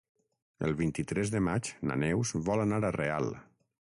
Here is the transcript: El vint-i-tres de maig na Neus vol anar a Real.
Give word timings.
El 0.67 0.71
vint-i-tres 0.79 1.33
de 1.35 1.41
maig 1.49 1.71
na 1.91 1.99
Neus 2.05 2.33
vol 2.49 2.65
anar 2.65 2.81
a 2.91 2.93
Real. 2.97 3.31